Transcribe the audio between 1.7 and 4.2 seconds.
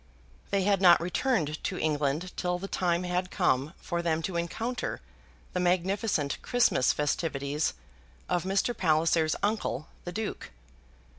England till the time had come for